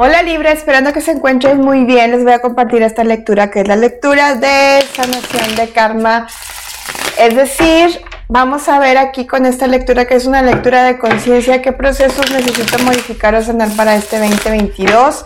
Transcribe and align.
Hola 0.00 0.22
Libra, 0.22 0.52
esperando 0.52 0.92
que 0.92 1.00
se 1.00 1.10
encuentren 1.10 1.60
muy 1.60 1.84
bien, 1.84 2.12
les 2.12 2.22
voy 2.22 2.32
a 2.32 2.38
compartir 2.38 2.84
esta 2.84 3.02
lectura 3.02 3.50
que 3.50 3.62
es 3.62 3.66
la 3.66 3.74
lectura 3.74 4.36
de 4.36 4.80
sanación 4.94 5.56
de 5.56 5.70
karma. 5.70 6.28
Es 7.18 7.34
decir, 7.34 8.00
vamos 8.28 8.68
a 8.68 8.78
ver 8.78 8.96
aquí 8.96 9.26
con 9.26 9.44
esta 9.44 9.66
lectura 9.66 10.04
que 10.04 10.14
es 10.14 10.24
una 10.24 10.40
lectura 10.40 10.84
de 10.84 11.00
conciencia 11.00 11.62
qué 11.62 11.72
procesos 11.72 12.30
necesito 12.30 12.78
modificar 12.84 13.34
o 13.34 13.42
sanar 13.42 13.70
para 13.70 13.96
este 13.96 14.20
2022 14.20 15.24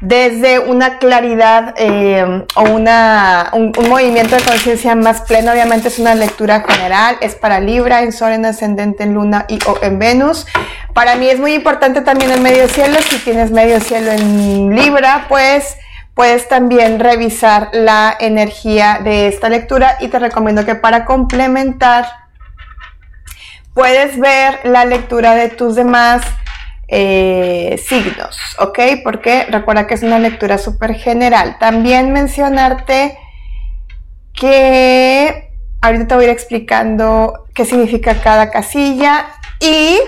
desde 0.00 0.60
una 0.60 0.98
claridad 0.98 1.74
eh, 1.76 2.44
o 2.54 2.62
una, 2.62 3.50
un, 3.52 3.72
movimiento 3.88 4.36
de 4.36 4.42
conciencia 4.42 4.94
más 4.94 5.22
pleno. 5.22 5.52
Obviamente 5.52 5.88
es 5.88 5.98
una 5.98 6.14
lectura 6.14 6.64
general, 6.68 7.16
es 7.20 7.34
para 7.34 7.60
Libra, 7.60 8.02
en 8.02 8.12
Sol, 8.12 8.32
en 8.32 8.46
Ascendente, 8.46 9.02
en 9.02 9.14
Luna 9.14 9.46
y 9.48 9.58
o 9.66 9.78
en 9.82 9.98
Venus. 9.98 10.46
Para 10.94 11.16
mí 11.16 11.28
es 11.28 11.40
muy 11.40 11.54
importante 11.54 12.00
también 12.02 12.30
el 12.30 12.40
medio 12.40 12.68
cielo. 12.68 12.96
Si 13.08 13.18
tienes 13.18 13.50
medio 13.50 13.80
cielo 13.80 14.12
en 14.12 14.74
Libra, 14.74 15.26
pues 15.28 15.76
puedes 16.14 16.48
también 16.48 17.00
revisar 17.00 17.70
la 17.72 18.16
energía 18.18 19.00
de 19.02 19.28
esta 19.28 19.48
lectura 19.48 19.96
y 20.00 20.08
te 20.08 20.18
recomiendo 20.18 20.64
que 20.64 20.74
para 20.74 21.04
complementar 21.04 22.06
puedes 23.74 24.18
ver 24.18 24.60
la 24.64 24.84
lectura 24.84 25.36
de 25.36 25.48
tus 25.48 25.76
demás 25.76 26.22
eh, 26.88 27.78
signos, 27.86 28.38
¿ok? 28.58 28.78
Porque 29.04 29.44
recuerda 29.50 29.86
que 29.86 29.94
es 29.94 30.02
una 30.02 30.18
lectura 30.18 30.56
súper 30.56 30.94
general. 30.94 31.58
También 31.58 32.12
mencionarte 32.12 33.18
que 34.32 35.50
ahorita 35.82 36.06
te 36.08 36.14
voy 36.14 36.24
a 36.24 36.28
ir 36.28 36.32
explicando 36.32 37.46
qué 37.54 37.64
significa 37.66 38.22
cada 38.22 38.50
casilla 38.50 39.26
y 39.60 39.98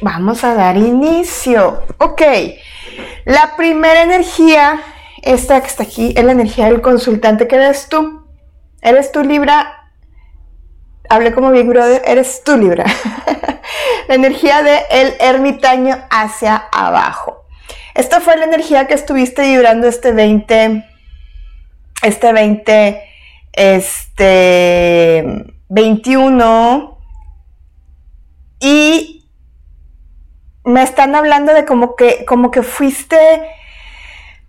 vamos 0.00 0.44
a 0.44 0.54
dar 0.54 0.76
inicio. 0.76 1.82
Ok, 1.98 2.22
la 3.24 3.56
primera 3.56 4.02
energía, 4.02 4.80
esta 5.22 5.60
que 5.60 5.66
está 5.66 5.82
aquí, 5.82 6.14
es 6.16 6.24
la 6.24 6.32
energía 6.32 6.66
del 6.66 6.80
consultante 6.80 7.48
que 7.48 7.56
eres 7.56 7.88
tú. 7.88 8.24
Eres 8.82 9.12
tú 9.12 9.22
Libra 9.22 9.79
hablé 11.10 11.32
como 11.32 11.50
Big 11.50 11.66
Brother, 11.66 12.00
eres 12.06 12.42
tú 12.44 12.56
Libra. 12.56 12.86
la 14.08 14.14
energía 14.14 14.62
de 14.62 14.80
el 14.90 15.14
ermitaño 15.20 15.98
hacia 16.08 16.56
abajo. 16.72 17.44
Esta 17.94 18.20
fue 18.20 18.36
la 18.36 18.44
energía 18.44 18.86
que 18.86 18.94
estuviste 18.94 19.42
vibrando 19.42 19.88
este 19.88 20.12
20, 20.12 20.84
este 22.02 22.32
20, 22.32 23.02
este 23.52 25.24
21 25.68 26.98
y 28.60 29.28
me 30.64 30.82
están 30.82 31.16
hablando 31.16 31.52
de 31.52 31.64
como 31.64 31.96
que, 31.96 32.24
como 32.24 32.52
que 32.52 32.62
fuiste 32.62 33.16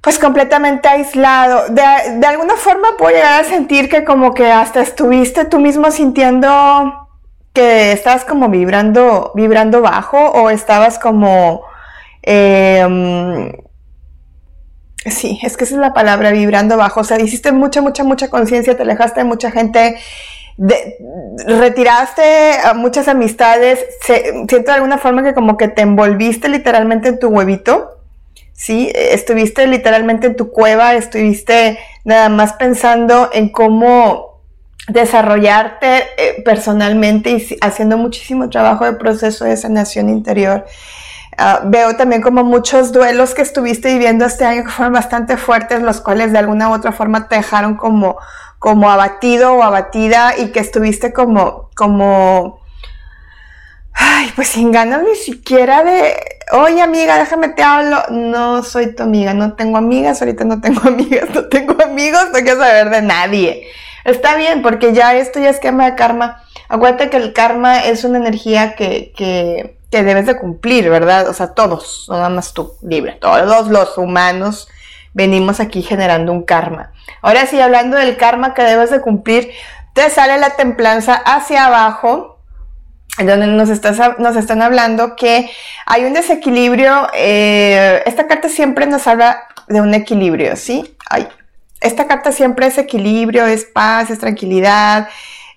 pues 0.02 0.18
completamente 0.18 0.88
aislado. 0.88 1.66
De, 1.70 2.26
alguna 2.26 2.56
forma 2.56 2.98
puedo 2.98 3.16
llegar 3.16 3.42
a 3.42 3.44
sentir 3.44 3.88
que 3.88 4.04
como 4.04 4.34
que 4.34 4.52
hasta 4.52 4.82
estuviste 4.82 5.46
tú 5.46 5.60
mismo 5.60 5.92
sintiendo 5.92 7.08
que 7.54 7.92
estabas 7.92 8.26
como 8.26 8.50
vibrando, 8.50 9.32
vibrando 9.36 9.82
bajo 9.82 10.18
o 10.18 10.50
estabas 10.50 10.98
como... 10.98 11.62
Em, 12.24 13.52
sí, 15.06 15.40
es 15.44 15.56
que 15.56 15.66
esa 15.66 15.76
es 15.76 15.82
la 15.82 15.94
palabra, 15.94 16.32
vibrando 16.32 16.78
bajo. 16.78 17.02
O 17.02 17.04
sea, 17.04 17.20
hiciste 17.20 17.52
mucha, 17.52 17.82
mucha, 17.82 18.04
mucha 18.04 18.30
conciencia, 18.30 18.76
te 18.76 18.82
alejaste 18.82 19.20
de 19.20 19.26
mucha 19.26 19.52
gente, 19.52 20.00
retiraste 20.58 22.54
a 22.64 22.74
muchas 22.74 23.08
amistades. 23.08 23.86
siento 24.08 24.56
de 24.56 24.72
alguna 24.72 24.98
forma 24.98 25.22
que 25.22 25.36
como 25.36 25.58
que 25.58 25.68
te 25.68 25.84
envolviste 25.84 26.50
literalmente 26.50 27.10
en 27.10 27.20
tu 27.20 27.28
huevito 27.28 27.91
¿sí? 28.62 28.92
Estuviste 28.94 29.66
literalmente 29.66 30.28
en 30.28 30.36
tu 30.36 30.52
cueva, 30.52 30.94
estuviste 30.94 31.80
nada 32.04 32.30
más 32.30 32.54
pensando 32.54 33.32
en 33.34 33.50
cómo 33.50 34.40
desarrollarte 34.88 36.04
eh, 36.16 36.44
personalmente 36.46 37.32
y 37.32 37.58
haciendo 37.60 37.98
muchísimo 37.98 38.52
trabajo 38.52 38.86
de 38.86 38.94
proceso 38.94 39.46
de 39.46 39.58
sanación 39.58 40.10
interior. 40.10 40.66
Ah, 41.40 41.62
veo 41.66 41.96
también 41.96 42.22
como 42.22 42.44
muchos 42.44 42.92
duelos 42.92 43.34
que 43.34 43.42
estuviste 43.42 43.94
viviendo 43.94 44.26
este 44.26 44.46
año 44.46 44.64
que 44.64 44.70
fueron 44.70 44.94
bastante 44.94 45.38
fuertes, 45.38 45.82
los 45.82 46.00
cuales 46.00 46.32
de 46.32 46.38
alguna 46.38 46.70
u 46.70 46.74
otra 46.74 46.92
forma 46.92 47.28
te 47.28 47.38
dejaron 47.38 47.78
como, 47.78 48.18
como 48.60 48.92
abatido 48.92 49.56
o 49.56 49.64
abatida 49.64 50.38
y 50.38 50.52
que 50.52 50.60
estuviste 50.60 51.14
como, 51.14 51.72
como, 51.76 52.61
ay, 53.94 54.32
pues 54.36 54.50
sin 54.50 54.72
ganas 54.72 55.04
ni 55.04 55.16
siquiera 55.16 55.84
de, 55.84 56.16
oye 56.54 56.82
amiga, 56.82 57.18
déjame 57.18 57.50
te 57.50 57.64
hablo. 57.64 58.04
No 58.10 58.64
soy 58.64 58.96
tu 58.96 59.04
amiga, 59.04 59.34
no 59.34 59.54
tengo 59.54 59.78
amigas, 59.78 60.22
ahorita 60.22 60.44
no 60.44 60.62
tengo 60.62 60.82
amigas, 60.88 61.30
no 61.34 61.46
tengo 61.48 61.82
amigos, 61.84 62.28
no 62.34 62.40
quiero 62.40 62.60
saber 62.60 62.90
de 62.90 63.02
nadie. 63.02 63.68
Está 64.04 64.36
bien, 64.36 64.62
porque 64.62 64.94
ya 64.94 65.14
esto 65.16 65.40
ya 65.40 65.50
es 65.50 65.58
esquema 65.58 65.86
de 65.86 65.96
karma. 65.96 66.44
Acuérdate 66.70 67.10
que 67.10 67.18
el 67.18 67.34
karma 67.34 67.82
es 67.82 68.04
una 68.04 68.18
energía 68.18 68.76
que, 68.76 69.14
que, 69.16 69.78
que 69.92 70.04
debes 70.04 70.26
de 70.26 70.38
cumplir, 70.40 70.90
¿verdad? 70.90 71.28
O 71.28 71.34
sea, 71.34 71.54
todos, 71.54 72.06
no 72.10 72.16
nada 72.16 72.30
más 72.30 72.54
tú, 72.54 72.74
libre. 72.82 73.18
Todos 73.22 73.68
los 73.68 73.98
humanos 73.98 74.68
venimos 75.14 75.60
aquí 75.60 75.84
generando 75.84 76.32
un 76.32 76.44
karma. 76.44 76.94
Ahora 77.22 77.46
sí, 77.46 77.60
hablando 77.60 77.98
del 77.98 78.18
karma 78.18 78.54
que 78.54 78.64
debes 78.64 78.90
de 78.90 79.02
cumplir, 79.02 79.52
te 79.94 80.10
sale 80.10 80.38
la 80.38 80.52
templanza 80.52 81.16
hacia 81.16 81.66
abajo 81.66 82.31
donde 83.18 83.48
nos, 83.48 83.70
están 83.70 84.62
hablando 84.62 85.16
que 85.16 85.50
hay 85.86 86.06
un 86.06 86.14
desequilibrio. 86.14 87.08
Eh, 87.14 88.02
esta 88.06 88.28
carta 88.28 88.50
siempre 88.50 88.88
nos 88.88 89.08
habla 89.08 89.44
de 89.68 89.82
un 89.82 89.94
equilibrio, 89.94 90.56
¿sí? 90.56 90.96
esta 91.82 92.08
carta 92.08 92.32
siempre 92.32 92.68
es 92.68 92.78
equilibrio, 92.78 93.46
es 93.46 93.66
paz, 93.66 94.12
es 94.12 94.20
tranquilidad, 94.20 95.10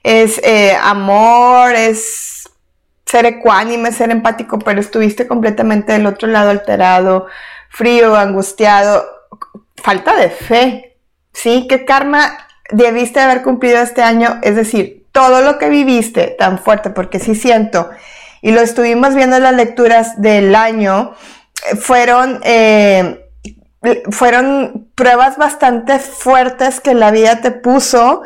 es 0.03 0.41
eh, 0.43 0.77
amor, 0.83 1.75
es 1.75 2.49
ser 3.05 3.27
ecuánime, 3.27 3.93
ser 3.93 4.11
empático, 4.11 4.59
pero 4.59 4.81
estuviste 4.81 5.27
completamente 5.29 5.93
del 5.93 6.07
otro 6.07 6.27
lado 6.29 6.51
alterado, 6.51 7.27
frío, 7.69 8.17
angustiado, 8.17 9.05
falta 9.77 10.17
de 10.17 10.31
fe, 10.31 10.97
¿sí? 11.33 11.67
¿Qué 11.69 11.85
karma 11.85 12.49
debiste 12.71 13.21
haber 13.21 13.43
cumplido 13.43 13.79
este 13.79 14.03
año? 14.03 14.39
Es 14.43 14.57
decir, 14.57 15.04
todo 15.15 15.43
lo 15.43 15.59
que 15.59 15.69
viviste 15.69 16.35
tan 16.37 16.59
fuerte, 16.59 16.91
porque 16.91 17.21
sí 17.21 17.37
siento, 17.37 17.89
y 18.43 18.51
lo 18.51 18.61
estuvimos 18.61 19.15
viendo 19.15 19.37
en 19.37 19.45
las 19.45 19.55
lecturas 19.55 20.21
del 20.21 20.57
año, 20.57 21.15
eh, 21.71 21.77
fueron, 21.77 22.41
eh, 22.43 23.25
fueron 24.11 24.89
pruebas 24.97 25.37
bastante 25.37 26.01
fuertes 26.01 26.81
que 26.81 26.95
la 26.95 27.13
vida 27.13 27.41
te 27.41 27.53
puso, 27.53 28.23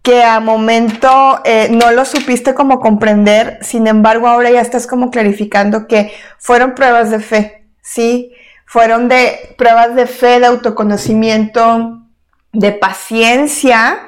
que 0.00 0.22
a 0.22 0.38
momento 0.38 1.40
eh, 1.44 1.70
no 1.72 1.90
lo 1.90 2.04
supiste 2.04 2.54
como 2.54 2.78
comprender, 2.78 3.58
sin 3.60 3.88
embargo 3.88 4.28
ahora 4.28 4.52
ya 4.52 4.60
estás 4.60 4.86
como 4.86 5.10
clarificando 5.10 5.88
que 5.88 6.12
fueron 6.38 6.76
pruebas 6.76 7.10
de 7.10 7.18
fe, 7.18 7.66
¿sí? 7.82 8.32
Fueron 8.64 9.08
de 9.08 9.56
pruebas 9.58 9.96
de 9.96 10.06
fe, 10.06 10.38
de 10.38 10.46
autoconocimiento, 10.46 11.98
de 12.52 12.70
paciencia, 12.70 14.07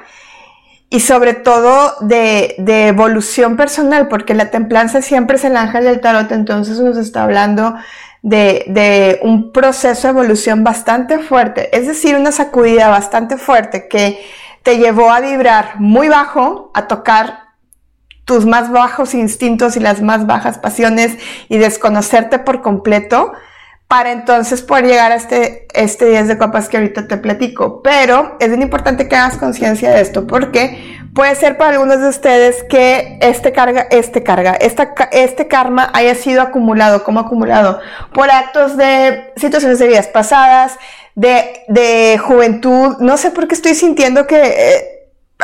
y 0.91 0.99
sobre 0.99 1.33
todo 1.33 1.95
de, 2.01 2.55
evolución 2.57 3.55
personal, 3.55 4.09
porque 4.09 4.35
la 4.35 4.51
templanza 4.51 5.01
siempre 5.01 5.37
es 5.37 5.45
el 5.45 5.55
ángel 5.55 5.85
del 5.85 6.01
tarot, 6.01 6.29
entonces 6.33 6.81
nos 6.81 6.97
está 6.97 7.23
hablando 7.23 7.75
de, 8.21 8.65
de, 8.67 9.19
un 9.23 9.53
proceso 9.53 10.09
de 10.09 10.11
evolución 10.11 10.65
bastante 10.65 11.19
fuerte, 11.19 11.75
es 11.75 11.87
decir, 11.87 12.17
una 12.17 12.33
sacudida 12.33 12.89
bastante 12.89 13.37
fuerte 13.37 13.87
que 13.87 14.19
te 14.63 14.79
llevó 14.79 15.11
a 15.11 15.21
vibrar 15.21 15.79
muy 15.79 16.09
bajo, 16.09 16.71
a 16.73 16.87
tocar 16.87 17.39
tus 18.25 18.45
más 18.45 18.69
bajos 18.69 19.13
instintos 19.13 19.77
y 19.77 19.79
las 19.79 20.01
más 20.01 20.27
bajas 20.27 20.57
pasiones 20.57 21.17
y 21.47 21.57
desconocerte 21.57 22.37
por 22.37 22.61
completo 22.61 23.31
para 23.91 24.13
entonces 24.13 24.61
poder 24.61 24.85
llegar 24.85 25.11
a 25.11 25.15
este, 25.15 25.67
este 25.73 26.05
10 26.05 26.29
de 26.29 26.37
copas 26.37 26.69
que 26.69 26.77
ahorita 26.77 27.09
te 27.09 27.17
platico. 27.17 27.81
Pero 27.81 28.37
es 28.39 28.47
bien 28.47 28.61
importante 28.61 29.09
que 29.09 29.17
hagas 29.17 29.35
conciencia 29.35 29.91
de 29.91 29.99
esto 29.99 30.25
porque 30.27 30.97
puede 31.13 31.35
ser 31.35 31.57
para 31.57 31.71
algunos 31.71 31.99
de 31.99 32.07
ustedes 32.07 32.63
que 32.69 33.19
este 33.21 33.51
carga, 33.51 33.87
este 33.91 34.23
carga, 34.23 34.53
esta, 34.53 34.93
este 35.11 35.49
karma 35.49 35.91
haya 35.93 36.15
sido 36.15 36.41
acumulado, 36.41 37.03
como 37.03 37.19
acumulado, 37.19 37.81
por 38.13 38.31
actos 38.31 38.77
de 38.77 39.33
situaciones 39.35 39.77
de 39.79 39.87
vidas 39.87 40.07
pasadas, 40.07 40.77
de, 41.15 41.65
de 41.67 42.17
juventud. 42.17 42.95
No 43.01 43.17
sé 43.17 43.31
por 43.31 43.49
qué 43.49 43.55
estoy 43.55 43.73
sintiendo 43.73 44.25
que... 44.25 44.41
Eh, 44.41 45.00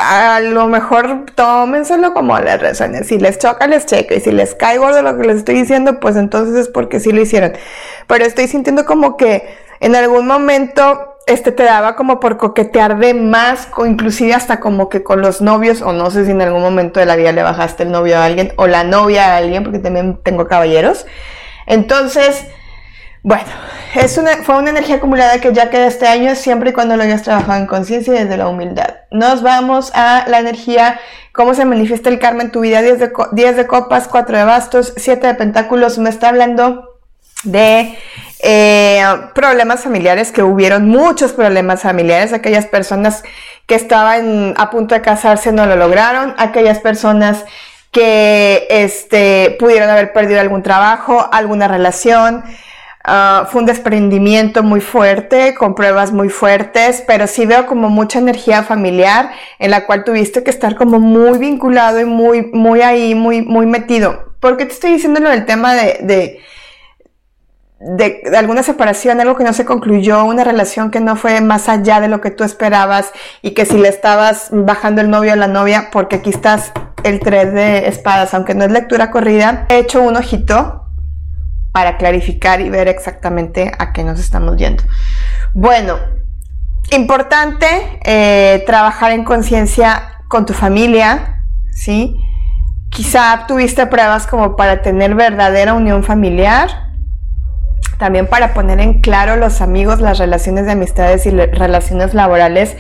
a 0.08 0.40
lo 0.40 0.68
mejor 0.68 1.26
tómenselo 1.36 2.14
como 2.14 2.40
les 2.40 2.60
resuene. 2.60 3.04
Si 3.04 3.20
les 3.20 3.38
choca, 3.38 3.68
les 3.68 3.86
checa. 3.86 4.16
Y 4.16 4.22
si 4.22 4.32
les 4.32 4.56
cae 4.56 4.78
gordo 4.78 5.02
lo 5.02 5.18
que 5.18 5.28
les 5.28 5.38
estoy 5.38 5.56
diciendo, 5.56 6.00
pues 6.00 6.16
entonces 6.16 6.56
es 6.56 6.68
porque 6.70 7.00
sí 7.00 7.12
lo 7.12 7.22
hicieron. 7.22 7.54
Pero 8.08 8.26
estoy 8.26 8.48
sintiendo 8.48 8.86
como 8.86 9.18
que 9.18 9.48
en 9.80 9.96
algún 9.96 10.28
momento 10.28 11.18
este 11.28 11.52
te 11.52 11.64
daba 11.64 11.98
como 11.98 12.22
por 12.22 12.38
coquetear 12.38 13.00
de 13.00 13.14
más, 13.14 13.68
o 13.76 13.86
inclusive 13.86 14.34
hasta 14.34 14.62
como 14.62 14.88
que 14.88 15.04
con 15.04 15.22
los 15.22 15.42
novios, 15.42 15.82
o 15.82 15.92
no 15.92 16.10
sé 16.10 16.26
si 16.26 16.32
en 16.32 16.42
algún 16.42 16.62
momento 16.62 17.02
de 17.02 17.06
la 17.06 17.18
vida 17.18 17.34
le 17.34 17.44
bajaste 17.44 17.84
el 17.84 17.92
novio 17.92 18.18
a 18.18 18.24
alguien, 18.24 18.54
o 18.56 18.66
la 18.66 18.86
novia 18.86 19.34
a 19.34 19.38
alguien, 19.38 19.64
porque 19.64 19.80
también 19.80 20.18
tengo 20.24 20.48
caballeros. 20.48 21.06
Entonces, 21.66 22.46
Bueno, 23.24 23.50
es 23.96 24.18
una, 24.18 24.38
fue 24.44 24.58
una 24.58 24.70
energía 24.70 24.98
acumulada 24.98 25.40
que 25.40 25.54
ya 25.54 25.70
queda 25.70 25.88
este 25.88 26.08
año 26.08 26.36
siempre 26.36 26.70
y 26.70 26.74
cuando 26.74 26.96
lo 26.96 27.04
hayas 27.04 27.24
trabajado 27.24 27.60
en 27.60 27.68
conciencia 27.68 28.14
y 28.14 28.24
desde 28.24 28.38
la 28.38 28.48
humildad. 28.48 28.96
Nos 29.12 29.42
vamos 29.42 29.92
a 29.96 30.26
la 30.28 30.40
energía, 30.40 31.00
cómo 31.34 31.54
se 31.54 31.66
manifiesta 31.66 32.10
el 32.10 32.20
karma 32.20 32.44
en 32.44 32.52
tu 32.52 32.62
vida. 32.62 32.82
10 32.82 33.00
de, 33.00 33.68
copas, 33.68 34.08
4 34.08 34.38
de 34.38 34.44
bastos, 34.44 34.94
7 34.98 35.28
de 35.28 35.34
pentáculos. 35.34 35.98
Me 35.98 36.10
está 36.10 36.30
hablando 36.30 37.00
de 37.44 37.98
eh, 38.40 39.04
problemas 39.34 39.84
familiares, 39.84 40.32
que 40.32 40.44
hubieron 40.44 40.88
muchos 40.88 41.34
problemas 41.34 41.82
familiares, 41.82 42.34
aquellas 42.34 42.66
personas 42.66 43.24
que 43.66 43.76
estaban 43.76 44.54
a 44.58 44.70
punto 44.70 44.96
de 44.96 45.02
casarse 45.02 45.52
no 45.52 45.66
lo 45.66 45.76
lograron, 45.76 46.36
aquellas 46.38 46.80
personas 46.80 47.46
que 47.92 48.68
este, 48.70 49.56
pudieron 49.60 49.90
haber 49.90 50.14
perdido 50.14 50.40
algún 50.40 50.62
trabajo, 50.62 51.28
alguna 51.32 51.68
relación, 51.68 52.44
Ah, 53.10 53.48
fue 53.50 53.62
un 53.62 53.66
desprendimiento 53.66 54.64
muy 54.64 54.82
fuerte, 54.82 55.56
con 55.56 55.76
pruebas 55.76 56.12
muy 56.12 56.28
fuertes, 56.28 57.02
pero 57.08 57.26
sí 57.26 57.46
veo 57.46 57.66
como 57.66 57.90
mucha 57.90 58.20
energía 58.20 58.64
familiar 58.64 59.32
en 59.60 59.72
la 59.72 59.86
cual 59.86 60.04
tuviste 60.04 60.44
que 60.44 60.50
estar 60.50 60.76
como 60.76 61.00
muy 61.00 61.40
vinculado 61.40 62.02
y 62.02 62.06
muy, 62.06 62.48
muy 62.52 62.82
ahí, 62.82 63.16
muy, 63.16 63.44
muy 63.44 63.66
metido. 63.66 64.36
¿Por 64.42 64.58
qué 64.58 64.66
te 64.66 64.74
estoy 64.74 64.92
diciendo 64.92 65.22
lo 65.22 65.30
del 65.30 65.46
tema 65.46 65.74
de, 65.74 66.00
de, 66.02 66.42
de, 67.80 68.38
alguna 68.38 68.62
separación, 68.62 69.22
algo 69.22 69.38
que 69.38 69.46
no 69.46 69.54
se 69.54 69.64
concluyó, 69.64 70.26
una 70.26 70.44
relación 70.44 70.92
que 70.92 71.00
no 71.00 71.16
fue 71.16 71.40
más 71.40 71.70
allá 71.70 72.02
de 72.02 72.10
lo 72.10 72.20
que 72.20 72.32
tú 72.32 72.44
esperabas 72.44 73.14
y 73.42 73.52
que 73.52 73.66
si 73.66 73.78
le 73.78 73.88
estabas 73.88 74.50
bajando 74.52 75.00
el 75.00 75.10
novio 75.10 75.32
a 75.32 75.38
la 75.38 75.48
novia, 75.48 75.92
porque 75.94 76.18
aquí 76.18 76.32
estás 76.32 76.74
el 77.06 77.22
3 77.22 77.54
de 77.54 77.88
espadas, 77.88 78.34
aunque 78.34 78.54
no 78.54 78.66
es 78.66 78.72
lectura 78.72 79.12
corrida, 79.12 79.66
he 79.70 79.78
hecho 79.78 80.02
un 80.02 80.18
ojito 80.18 80.87
para 81.78 81.96
clarificar 81.96 82.60
y 82.60 82.72
ver 82.72 82.88
exactamente 82.88 83.72
a 83.78 83.94
qué 83.94 84.04
nos 84.04 84.20
estamos 84.20 84.58
yendo. 84.58 84.84
Bueno, 85.54 86.00
importante 86.90 87.68
eh, 88.04 88.64
trabajar 88.66 89.12
en 89.12 89.24
conciencia 89.24 90.24
con 90.28 90.48
tu 90.48 90.54
familia, 90.54 91.44
¿sí? 91.72 92.16
Quizá 92.90 93.46
tuviste 93.48 93.86
pruebas 93.86 94.26
como 94.26 94.56
para 94.56 94.82
tener 94.82 95.14
verdadera 95.14 95.76
unión 95.76 96.04
familiar, 96.04 96.68
también 98.00 98.26
para 98.26 98.56
poner 98.56 98.80
en 98.80 99.00
claro 99.00 99.36
los 99.36 99.62
amigos, 99.62 100.02
las 100.02 100.18
relaciones 100.18 100.66
de 100.66 100.72
amistades 100.72 101.28
y 101.28 101.30
relaciones 101.30 102.16
laborales. 102.16 102.76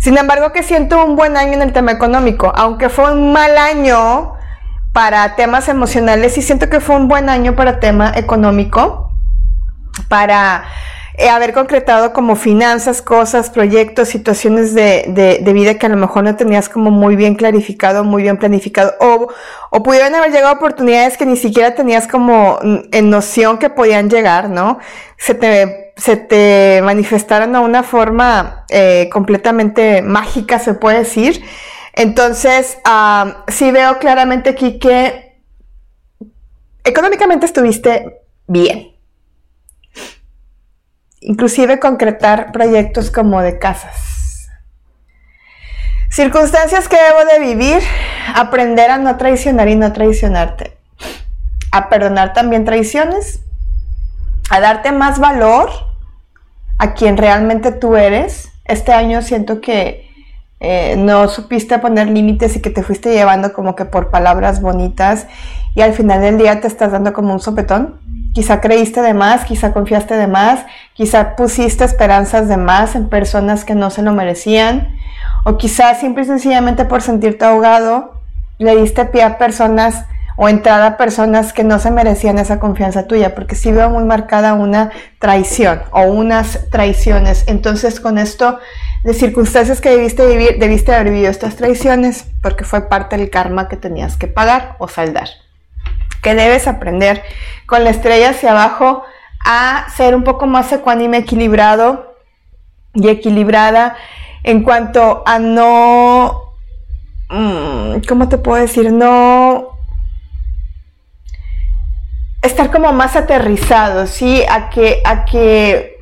Sin 0.00 0.18
embargo, 0.18 0.50
que 0.50 0.64
siento 0.64 1.04
un 1.06 1.14
buen 1.14 1.36
año 1.36 1.52
en 1.52 1.62
el 1.62 1.72
tema 1.72 1.92
económico, 1.92 2.52
aunque 2.56 2.88
fue 2.88 3.12
un 3.12 3.32
mal 3.32 3.56
año 3.56 4.31
para 4.92 5.36
temas 5.36 5.68
emocionales 5.68 6.36
y 6.38 6.42
siento 6.42 6.68
que 6.68 6.80
fue 6.80 6.96
un 6.96 7.08
buen 7.08 7.28
año 7.28 7.56
para 7.56 7.80
tema 7.80 8.12
económico, 8.14 9.10
para 10.08 10.64
eh, 11.18 11.28
haber 11.28 11.52
concretado 11.52 12.12
como 12.12 12.36
finanzas, 12.36 13.02
cosas, 13.02 13.50
proyectos, 13.50 14.08
situaciones 14.08 14.74
de, 14.74 15.38
de, 15.42 15.52
vida 15.52 15.78
que 15.78 15.84
a 15.86 15.90
lo 15.90 15.96
mejor 15.96 16.24
no 16.24 16.36
tenías 16.36 16.70
como 16.70 16.90
muy 16.90 17.16
bien 17.16 17.34
clarificado, 17.34 18.02
muy 18.02 18.22
bien 18.22 18.38
planificado, 18.38 18.94
o, 18.98 19.28
o 19.70 19.82
pudieron 19.82 20.14
haber 20.14 20.32
llegado 20.32 20.54
oportunidades 20.54 21.18
que 21.18 21.26
ni 21.26 21.36
siquiera 21.36 21.74
tenías 21.74 22.06
como 22.06 22.58
en 22.62 23.10
noción 23.10 23.58
que 23.58 23.68
podían 23.68 24.08
llegar, 24.08 24.48
¿no? 24.48 24.78
Se 25.18 25.34
te, 25.34 25.92
se 25.96 26.16
te 26.16 26.80
manifestaron 26.82 27.54
a 27.56 27.60
una 27.60 27.82
forma 27.82 28.64
eh, 28.70 29.10
completamente 29.12 30.00
mágica, 30.00 30.58
se 30.58 30.72
puede 30.72 31.00
decir. 31.00 31.44
Entonces, 31.94 32.78
sí 33.48 33.70
veo 33.70 33.98
claramente 33.98 34.50
aquí 34.50 34.78
que 34.78 35.42
económicamente 36.84 37.46
estuviste 37.46 38.20
bien. 38.46 38.96
Inclusive 41.20 41.78
concretar 41.78 42.50
proyectos 42.50 43.10
como 43.10 43.40
de 43.42 43.58
casas. 43.58 44.48
Circunstancias 46.10 46.88
que 46.88 46.96
debo 46.96 47.24
de 47.24 47.38
vivir, 47.38 47.80
aprender 48.34 48.90
a 48.90 48.98
no 48.98 49.16
traicionar 49.16 49.68
y 49.68 49.76
no 49.76 49.92
traicionarte. 49.92 50.76
A 51.70 51.88
perdonar 51.88 52.32
también 52.32 52.64
traiciones, 52.64 53.40
a 54.50 54.60
darte 54.60 54.92
más 54.92 55.18
valor 55.18 55.70
a 56.78 56.94
quien 56.94 57.16
realmente 57.16 57.72
tú 57.72 57.96
eres. 57.96 58.50
Este 58.64 58.92
año 58.92 59.22
siento 59.22 59.60
que 59.60 60.11
eh, 60.64 60.94
no 60.96 61.26
supiste 61.26 61.76
poner 61.80 62.06
límites 62.06 62.54
y 62.54 62.62
que 62.62 62.70
te 62.70 62.84
fuiste 62.84 63.12
llevando 63.12 63.52
como 63.52 63.74
que 63.74 63.84
por 63.84 64.10
palabras 64.10 64.60
bonitas 64.60 65.26
y 65.74 65.80
al 65.80 65.92
final 65.92 66.20
del 66.20 66.38
día 66.38 66.60
te 66.60 66.68
estás 66.68 66.92
dando 66.92 67.12
como 67.12 67.32
un 67.32 67.40
sopetón. 67.40 67.98
Quizá 68.32 68.60
creíste 68.60 69.02
de 69.02 69.12
más, 69.12 69.44
quizá 69.44 69.72
confiaste 69.72 70.14
de 70.14 70.28
más, 70.28 70.64
quizá 70.94 71.34
pusiste 71.34 71.82
esperanzas 71.82 72.46
de 72.46 72.58
más 72.58 72.94
en 72.94 73.08
personas 73.08 73.64
que 73.64 73.74
no 73.74 73.90
se 73.90 74.02
lo 74.02 74.12
merecían, 74.12 74.96
o 75.44 75.56
quizá 75.56 75.96
simple 75.96 76.22
y 76.22 76.26
sencillamente 76.26 76.84
por 76.84 77.02
sentirte 77.02 77.44
ahogado 77.44 78.22
le 78.58 78.76
diste 78.76 79.04
pie 79.06 79.24
a 79.24 79.38
personas 79.38 80.06
o 80.42 80.48
entrada 80.48 80.86
a 80.86 80.96
personas 80.96 81.52
que 81.52 81.62
no 81.62 81.78
se 81.78 81.92
merecían 81.92 82.36
esa 82.36 82.58
confianza 82.58 83.06
tuya, 83.06 83.32
porque 83.32 83.54
sí 83.54 83.70
veo 83.70 83.90
muy 83.90 84.02
marcada 84.02 84.54
una 84.54 84.90
traición 85.20 85.82
o 85.92 86.02
unas 86.02 86.68
traiciones. 86.68 87.44
Entonces 87.46 88.00
con 88.00 88.18
esto 88.18 88.58
de 89.04 89.14
circunstancias 89.14 89.80
que 89.80 89.90
debiste 89.90 90.26
vivir, 90.26 90.56
debiste 90.58 90.92
haber 90.92 91.12
vivido 91.12 91.30
estas 91.30 91.54
traiciones, 91.54 92.26
porque 92.42 92.64
fue 92.64 92.88
parte 92.88 93.16
del 93.16 93.30
karma 93.30 93.68
que 93.68 93.76
tenías 93.76 94.16
que 94.16 94.26
pagar 94.26 94.74
o 94.80 94.88
saldar. 94.88 95.28
Que 96.24 96.34
debes 96.34 96.66
aprender 96.66 97.22
con 97.66 97.84
la 97.84 97.90
estrella 97.90 98.30
hacia 98.30 98.50
abajo 98.50 99.04
a 99.46 99.86
ser 99.94 100.16
un 100.16 100.24
poco 100.24 100.48
más 100.48 100.72
ecuánime, 100.72 101.18
equilibrado 101.18 102.16
y 102.94 103.10
equilibrada 103.10 103.94
en 104.42 104.64
cuanto 104.64 105.22
a 105.24 105.38
no, 105.38 106.56
mm, 107.30 107.98
¿cómo 108.08 108.28
te 108.28 108.38
puedo 108.38 108.60
decir? 108.60 108.92
No 108.92 109.71
estar 112.42 112.70
como 112.70 112.92
más 112.92 113.16
aterrizado, 113.16 114.06
¿sí? 114.06 114.42
A 114.50 114.68
que, 114.68 115.00
a 115.04 115.24
que 115.24 115.96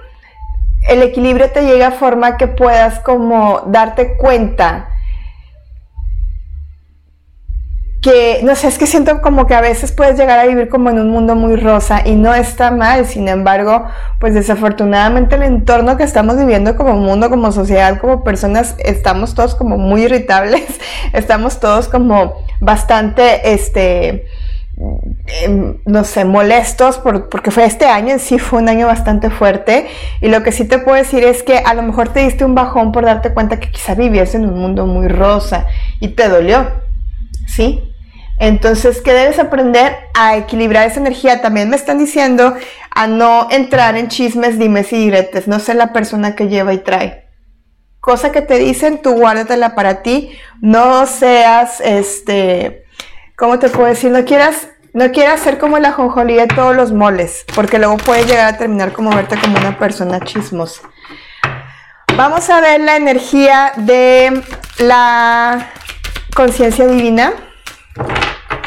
el 0.89 1.03
equilibrio 1.03 1.51
te 1.51 1.63
llega 1.63 1.89
a 1.89 1.93
forma 1.93 2.37
que 2.37 2.49
puedas 2.49 3.01
como 3.01 3.65
darte 3.67 4.17
cuenta 4.17 4.89
que, 8.01 8.41
no 8.43 8.55
sé, 8.55 8.69
es 8.69 8.79
que 8.79 8.87
siento 8.87 9.21
como 9.21 9.47
que 9.47 9.55
a 9.55 9.61
veces 9.61 9.93
puedes 9.93 10.19
llegar 10.19 10.39
a 10.39 10.47
vivir 10.47 10.71
como 10.71 10.89
en 10.89 10.99
un 10.99 11.11
mundo 11.11 11.35
muy 11.35 11.57
rosa 11.57 12.01
y 12.05 12.15
no 12.15 12.35
está 12.35 12.71
mal, 12.71 13.05
sin 13.05 13.29
embargo, 13.29 13.85
pues 14.19 14.33
desafortunadamente 14.33 15.35
el 15.35 15.43
entorno 15.43 15.99
que 15.99 16.05
estamos 16.05 16.39
viviendo 16.39 16.77
como 16.77 16.95
mundo, 16.95 17.29
como 17.29 17.53
sociedad, 17.53 17.99
como 17.99 18.25
personas, 18.25 18.75
estamos 18.79 19.35
todos 19.35 19.55
como 19.55 19.77
muy 19.77 20.05
irritables, 20.05 20.81
estamos 21.13 21.61
todos 21.61 21.89
como 21.89 22.43
bastante, 22.61 23.53
este, 23.53 24.25
Em, 25.33 25.77
no 25.85 26.05
sé, 26.05 26.25
molestos 26.25 26.99
porque 26.99 27.51
fue 27.51 27.65
este 27.65 27.87
año 27.87 28.13
en 28.13 28.21
sí 28.21 28.39
fue 28.39 28.61
un 28.61 28.69
año 28.69 28.87
bastante 28.87 29.31
fuerte 29.31 29.87
y 30.21 30.29
lo 30.29 30.43
que 30.43 30.51
sí 30.51 30.65
te 30.65 30.79
puedo 30.79 30.97
decir 30.97 31.23
es 31.23 31.43
que 31.43 31.59
a 31.59 31.75
lo 31.75 31.83
mejor 31.83 32.09
te 32.09 32.21
diste 32.21 32.45
un 32.45 32.55
bajón 32.55 32.91
por 32.91 33.05
darte 33.05 33.33
cuenta 33.33 33.61
que 33.61 33.71
quizá 33.71 33.95
vivías 33.95 34.35
en 34.35 34.47
un 34.47 34.59
mundo 34.59 34.87
muy 34.87 35.09
rosa 35.09 35.67
y 36.01 36.09
te 36.09 36.29
dolió, 36.29 36.67
¿sí? 37.47 37.91
Entonces, 38.41 39.03
que 39.03 39.13
debes 39.13 39.39
aprender 39.39 39.95
a 40.15 40.39
equilibrar 40.39 40.89
esa 40.89 40.99
energía. 40.99 41.43
También 41.43 41.69
me 41.69 41.77
están 41.77 41.99
diciendo 41.99 42.55
a 42.91 43.07
no 43.07 43.49
entrar 43.51 43.99
en 43.99 44.09
chismes, 44.09 44.59
dimes 44.59 44.91
y 44.95 44.97
diretes, 44.97 45.47
no 45.47 45.59
ser 45.59 45.77
la 45.77 45.93
persona 45.93 46.35
que 46.35 46.49
lleva 46.49 46.73
y 46.73 46.79
trae. 46.79 47.27
Cosa 48.01 48.33
que 48.33 48.41
te 48.41 48.59
dicen, 48.59 49.03
tú 49.03 49.13
guárdatela 49.13 49.75
para 49.75 50.03
ti, 50.03 50.31
no 50.63 51.05
seas, 51.05 51.83
este, 51.83 52.87
¿cómo 53.37 53.59
te 53.59 53.69
puedo 53.69 53.89
decir? 53.89 54.11
No 54.11 54.25
quieras, 54.25 54.69
no 54.93 55.13
quieras 55.13 55.41
ser 55.41 55.59
como 55.59 55.79
la 55.79 55.93
jonjolí 55.93 56.35
de 56.35 56.47
todos 56.47 56.75
los 56.75 56.93
moles, 56.93 57.45
porque 57.55 57.79
luego 57.79 57.97
puedes 57.97 58.27
llegar 58.27 58.55
a 58.55 58.59
terminar 58.59 58.93
como 58.93 59.11
verte 59.11 59.39
como 59.39 59.59
una 59.59 59.79
persona 59.79 60.21
chismosa. 60.21 60.83
Vamos 62.17 62.51
a 62.51 62.61
ver 62.61 62.81
la 62.81 62.97
energía 62.97 63.73
de 63.77 64.43
la 64.79 65.71
conciencia 66.35 66.87
divina. 66.87 67.33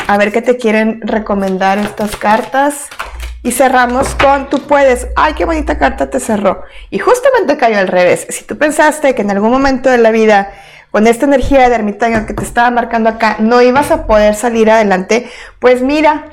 A 0.08 0.18
ver 0.18 0.32
qué 0.32 0.42
te 0.42 0.58
quieren 0.58 1.02
recomendar 1.04 1.78
estas 1.78 2.16
cartas. 2.16 2.88
Y 3.44 3.52
cerramos 3.52 4.16
con 4.16 4.50
tú 4.50 4.66
puedes. 4.66 5.08
Ay, 5.18 5.34
qué 5.34 5.44
bonita 5.44 5.78
carta 5.78 6.10
te 6.10 6.20
cerró. 6.20 6.64
Y 6.90 7.00
justamente 7.00 7.58
cayó 7.58 7.78
al 7.78 7.90
revés. 7.90 8.26
Si 8.30 8.46
tú 8.46 8.58
pensaste 8.58 9.14
que 9.14 9.22
en 9.22 9.32
algún 9.32 9.52
momento 9.52 9.90
de 9.90 9.98
la 9.98 10.12
vida 10.12 10.52
con 10.94 11.08
esta 11.08 11.26
energía 11.26 11.70
de 11.70 11.74
ermitaño 11.74 12.28
que 12.28 12.36
te 12.36 12.44
estaba 12.44 12.70
marcando 12.70 13.10
acá, 13.10 13.38
no 13.40 13.64
ibas 13.64 13.90
a 13.90 14.06
poder 14.06 14.36
salir 14.36 14.70
adelante, 14.70 15.28
pues 15.58 15.82
mira, 15.82 16.26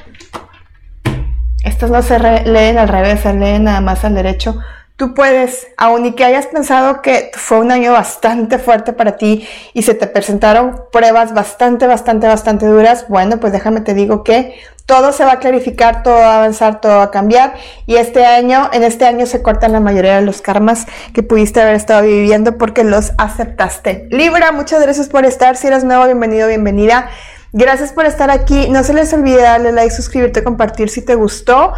estas 1.65 1.91
no 1.91 2.03
se 2.03 2.19
leen 2.19 2.77
al 2.77 2.89
revés, 2.89 3.21
se 3.21 3.33
leen 3.33 3.65
nada 3.65 3.81
más 3.81 4.05
al 4.05 4.15
derecho. 4.15 4.59
Tú 5.01 5.15
puedes, 5.15 5.67
aun 5.79 6.05
y 6.05 6.13
que 6.13 6.27
hayas 6.27 6.47
pensado 6.49 7.01
que 7.01 7.31
fue 7.33 7.59
un 7.59 7.73
año 7.73 7.93
bastante 7.93 8.59
fuerte 8.59 8.93
para 8.93 9.17
ti 9.17 9.49
y 9.73 9.81
se 9.81 9.95
te 9.95 10.07
presentaron 10.07 10.79
pruebas 10.93 11.33
bastante, 11.33 11.87
bastante, 11.87 12.27
bastante 12.27 12.67
duras, 12.67 13.07
bueno, 13.09 13.41
pues 13.41 13.51
déjame 13.55 13.81
te 13.81 13.95
digo 13.95 14.23
que 14.25 14.61
todo 14.85 15.13
se 15.13 15.25
va 15.25 15.33
a 15.33 15.39
clarificar, 15.39 16.03
todo 16.03 16.17
va 16.17 16.35
a 16.35 16.37
avanzar, 16.37 16.83
todo 16.83 16.99
va 16.99 17.05
a 17.05 17.11
cambiar 17.11 17.55
y 17.87 17.97
este 17.97 18.27
año, 18.27 18.69
en 18.75 18.83
este 18.83 19.07
año 19.07 19.25
se 19.25 19.41
cortan 19.41 19.73
la 19.73 19.81
mayoría 19.81 20.17
de 20.17 20.23
los 20.23 20.43
karmas 20.43 20.87
que 21.15 21.23
pudiste 21.23 21.63
haber 21.63 21.77
estado 21.77 22.03
viviendo 22.03 22.59
porque 22.59 22.85
los 22.85 23.13
aceptaste. 23.17 24.07
Libra, 24.11 24.53
muchas 24.53 24.83
gracias 24.83 25.09
por 25.09 25.25
estar, 25.25 25.57
si 25.57 25.69
eres 25.69 25.83
nuevo, 25.83 26.05
bienvenido, 26.05 26.47
bienvenida. 26.47 27.09
Gracias 27.53 27.93
por 27.93 28.07
estar 28.07 28.31
aquí. 28.31 28.69
No 28.69 28.85
se 28.85 28.95
les 28.95 29.13
olvide 29.13 29.43
darle 29.43 29.73
like, 29.73 29.93
suscribirte, 29.93 30.45
compartir 30.45 30.89
si 30.89 31.03
te 31.03 31.15
gustó. 31.15 31.73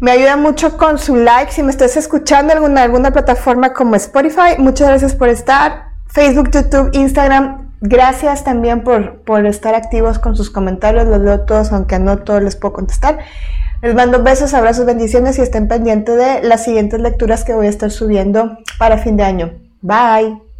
Me 0.00 0.10
ayuda 0.10 0.36
mucho 0.36 0.76
con 0.76 0.98
su 0.98 1.16
like. 1.16 1.52
Si 1.52 1.62
me 1.62 1.70
estás 1.70 1.96
escuchando 1.96 2.52
en 2.52 2.58
alguna, 2.58 2.82
alguna 2.82 3.10
plataforma 3.12 3.72
como 3.72 3.94
Spotify, 3.96 4.58
muchas 4.58 4.88
gracias 4.88 5.14
por 5.14 5.28
estar. 5.28 5.92
Facebook, 6.08 6.50
YouTube, 6.50 6.90
Instagram. 6.92 7.70
Gracias 7.80 8.44
también 8.44 8.84
por, 8.84 9.22
por 9.22 9.46
estar 9.46 9.74
activos 9.74 10.18
con 10.18 10.36
sus 10.36 10.50
comentarios. 10.50 11.06
Los 11.06 11.20
leo 11.20 11.40
todos, 11.40 11.72
aunque 11.72 11.98
no 11.98 12.18
todos 12.18 12.42
les 12.42 12.56
puedo 12.56 12.74
contestar. 12.74 13.18
Les 13.82 13.94
mando 13.94 14.22
besos, 14.22 14.54
abrazos, 14.54 14.86
bendiciones 14.86 15.38
y 15.38 15.42
estén 15.42 15.66
pendientes 15.66 16.16
de 16.16 16.42
las 16.42 16.64
siguientes 16.64 17.00
lecturas 17.00 17.44
que 17.44 17.54
voy 17.54 17.66
a 17.66 17.70
estar 17.70 17.90
subiendo 17.90 18.58
para 18.78 18.98
fin 18.98 19.16
de 19.16 19.24
año. 19.24 19.52
Bye. 19.80 20.51